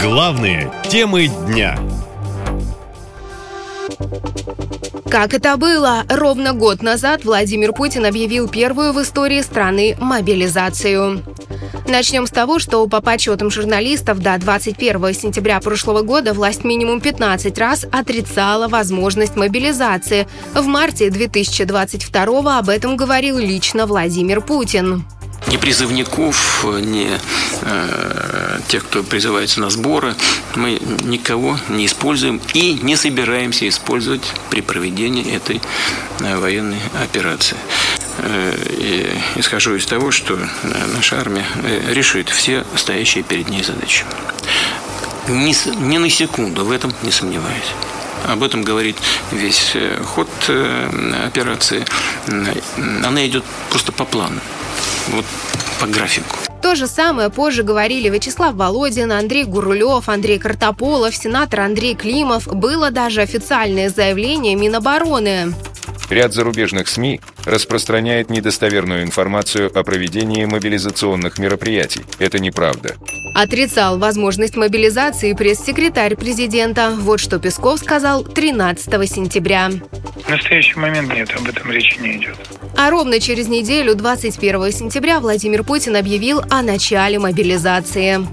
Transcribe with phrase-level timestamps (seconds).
[0.00, 1.76] Главные темы дня.
[5.10, 6.04] Как это было?
[6.08, 11.24] Ровно год назад Владимир Путин объявил первую в истории страны мобилизацию.
[11.88, 17.58] Начнем с того, что по подсчетам журналистов до 21 сентября прошлого года власть минимум 15
[17.58, 20.28] раз отрицала возможность мобилизации.
[20.54, 25.04] В марте 2022 об этом говорил лично Владимир Путин
[25.50, 27.08] ни призывников, ни
[27.62, 30.14] э, тех, кто призывается на сборы,
[30.54, 35.60] мы никого не используем и не собираемся использовать при проведении этой
[36.20, 37.56] э, военной операции.
[38.18, 40.48] Э, и исхожу из того, что э,
[40.94, 44.04] наша армия э, решит все стоящие перед ней задачи.
[45.28, 45.54] Ни,
[45.84, 47.72] ни на секунду в этом не сомневаюсь.
[48.26, 48.96] Об этом говорит
[49.30, 50.28] весь ход
[51.24, 51.84] операции.
[53.04, 54.40] Она идет просто по плану.
[55.08, 55.24] Вот
[55.80, 56.36] по графику.
[56.62, 62.46] То же самое позже говорили Вячеслав Володин, Андрей Гурулев, Андрей Картополов, сенатор Андрей Климов.
[62.46, 65.54] Было даже официальное заявление Минобороны.
[66.10, 72.02] Ряд зарубежных СМИ распространяет недостоверную информацию о проведении мобилизационных мероприятий.
[72.18, 72.94] Это неправда.
[73.34, 76.94] Отрицал возможность мобилизации пресс-секретарь президента.
[76.96, 79.70] Вот что Песков сказал 13 сентября.
[80.28, 82.36] В настоящий момент нет, об этом речи не идет.
[82.76, 88.26] А ровно через неделю, 21 сентября, Владимир Путин объявил о начале мобилизации.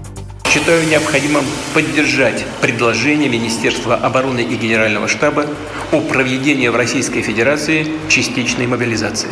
[0.46, 5.46] Считаю необходимым поддержать предложение Министерства обороны и Генерального штаба
[5.90, 9.30] о проведении в Российской Федерации частичной мобилизации.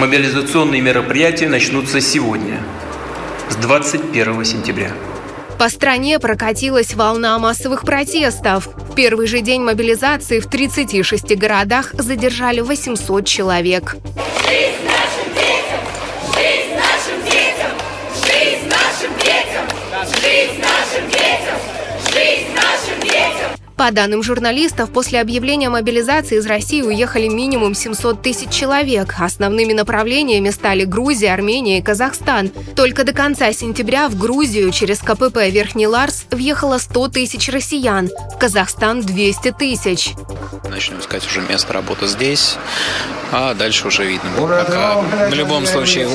[0.00, 2.60] Мобилизационные мероприятия начнутся сегодня,
[3.50, 4.90] с 21 сентября.
[5.58, 8.66] По стране прокатилась волна массовых протестов.
[8.66, 13.96] В первый же день мобилизации в 36 городах задержали 800 человек.
[14.46, 15.80] Жизнь нашим детям!
[16.34, 17.72] Жизнь нашим детям!
[18.22, 19.66] Жизнь нашим детям!
[20.20, 21.85] Жизнь нашим детям!
[23.76, 29.16] По данным журналистов, после объявления мобилизации из России уехали минимум 700 тысяч человек.
[29.18, 32.50] Основными направлениями стали Грузия, Армения и Казахстан.
[32.74, 38.38] Только до конца сентября в Грузию через КПП Верхний Ларс въехало 100 тысяч россиян, в
[38.38, 40.14] Казахстан 200 тысяч.
[40.70, 42.56] Начнем искать уже место работы здесь,
[43.30, 45.02] а дальше уже видно пока.
[45.28, 46.08] В любом случае,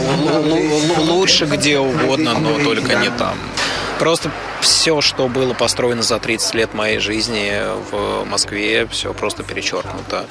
[0.98, 3.38] лучше где угодно, но только не там.
[4.00, 7.52] Просто все, что было построено за 30 лет моей жизни
[7.92, 10.26] в Москве, все просто перечеркнуто.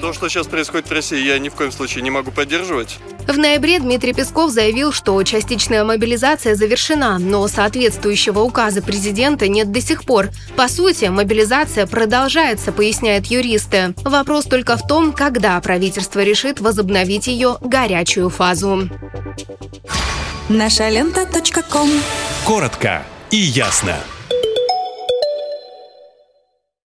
[0.00, 2.98] То, что сейчас происходит в России, я ни в коем случае не могу поддерживать.
[3.26, 9.80] В ноябре Дмитрий Песков заявил, что частичная мобилизация завершена, но соответствующего указа президента нет до
[9.80, 10.28] сих пор.
[10.56, 13.94] По сути, мобилизация продолжается, поясняют юристы.
[14.04, 18.88] Вопрос только в том, когда правительство решит возобновить ее горячую фазу.
[20.50, 21.26] Наша лента.
[22.44, 23.02] Коротко
[23.34, 24.13] и ясно.